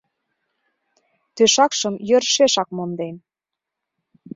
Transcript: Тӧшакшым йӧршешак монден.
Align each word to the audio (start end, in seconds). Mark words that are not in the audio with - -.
Тӧшакшым 1.35 1.95
йӧршешак 2.09 2.67
монден. 2.77 3.15